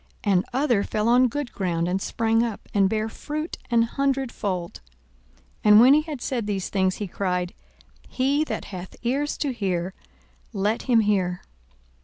42:008:008 0.23 0.33
And 0.33 0.45
other 0.51 0.83
fell 0.83 1.07
on 1.07 1.27
good 1.27 1.51
ground, 1.51 1.87
and 1.87 2.01
sprang 2.01 2.41
up, 2.41 2.67
and 2.73 2.89
bare 2.89 3.07
fruit 3.07 3.59
an 3.69 3.83
hundredfold. 3.83 4.81
And 5.63 5.79
when 5.79 5.93
he 5.93 6.01
had 6.01 6.21
said 6.23 6.47
these 6.47 6.69
things, 6.69 6.95
he 6.95 7.05
cried, 7.05 7.53
He 8.09 8.43
that 8.45 8.65
hath 8.73 8.95
ears 9.03 9.37
to 9.37 9.53
hear, 9.53 9.93
let 10.53 10.81
him 10.89 11.01
hear. 11.01 11.43